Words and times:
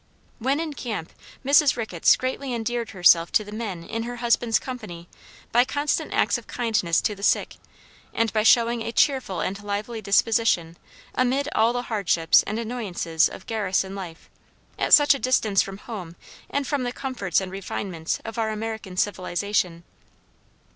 When 0.39 0.59
in 0.59 0.73
camp, 0.73 1.13
Mrs. 1.45 1.77
Ricketts 1.77 2.15
greatly 2.15 2.55
endeared 2.55 2.89
herself 2.89 3.31
to 3.33 3.43
the 3.43 3.51
men 3.51 3.83
in 3.83 4.01
her 4.01 4.15
husband's 4.15 4.57
company 4.57 5.07
by 5.51 5.63
constant 5.63 6.11
acts 6.11 6.39
of 6.39 6.47
kindness 6.47 7.01
to 7.01 7.13
the 7.13 7.21
sick, 7.21 7.57
and 8.11 8.33
by 8.33 8.41
showing 8.41 8.81
a 8.81 8.91
cheerful 8.93 9.41
and 9.41 9.61
lively 9.61 10.01
disposition 10.01 10.75
amid 11.13 11.49
all 11.53 11.71
the 11.71 11.83
hardships 11.83 12.41
and 12.47 12.57
annoyances 12.57 13.29
of 13.29 13.45
garrison 13.45 13.93
life, 13.93 14.27
at 14.79 14.91
such 14.95 15.13
a 15.13 15.19
distance 15.19 15.61
from 15.61 15.77
home 15.77 16.15
and 16.49 16.65
from 16.65 16.81
the 16.81 16.91
comforts 16.91 17.39
and 17.39 17.51
refinements 17.51 18.19
of 18.25 18.39
our 18.39 18.49
American 18.49 18.97
civilization. 18.97 19.83